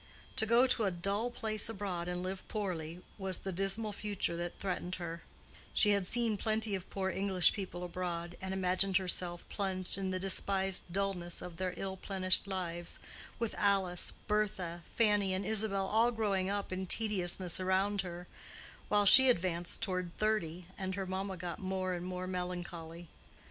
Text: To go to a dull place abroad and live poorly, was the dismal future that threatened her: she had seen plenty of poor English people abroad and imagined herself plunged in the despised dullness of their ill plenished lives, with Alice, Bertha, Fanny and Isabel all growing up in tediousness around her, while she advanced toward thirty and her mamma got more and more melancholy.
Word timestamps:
To 0.37 0.47
go 0.47 0.65
to 0.65 0.85
a 0.85 0.89
dull 0.89 1.29
place 1.29 1.69
abroad 1.69 2.07
and 2.07 2.23
live 2.23 2.47
poorly, 2.47 3.01
was 3.19 3.37
the 3.37 3.51
dismal 3.51 3.93
future 3.93 4.35
that 4.35 4.57
threatened 4.57 4.95
her: 4.95 5.21
she 5.75 5.91
had 5.91 6.07
seen 6.07 6.37
plenty 6.37 6.73
of 6.73 6.89
poor 6.89 7.11
English 7.11 7.53
people 7.53 7.83
abroad 7.83 8.35
and 8.41 8.51
imagined 8.51 8.97
herself 8.97 9.47
plunged 9.47 9.99
in 9.99 10.09
the 10.09 10.17
despised 10.17 10.91
dullness 10.91 11.39
of 11.39 11.57
their 11.57 11.75
ill 11.77 11.97
plenished 11.97 12.47
lives, 12.47 12.97
with 13.37 13.53
Alice, 13.59 14.11
Bertha, 14.25 14.81
Fanny 14.89 15.35
and 15.35 15.45
Isabel 15.45 15.85
all 15.85 16.09
growing 16.09 16.49
up 16.49 16.73
in 16.73 16.87
tediousness 16.87 17.59
around 17.59 18.01
her, 18.01 18.25
while 18.89 19.05
she 19.05 19.29
advanced 19.29 19.83
toward 19.83 20.17
thirty 20.17 20.65
and 20.79 20.95
her 20.95 21.05
mamma 21.05 21.37
got 21.37 21.59
more 21.59 21.93
and 21.93 22.07
more 22.07 22.25
melancholy. 22.25 23.07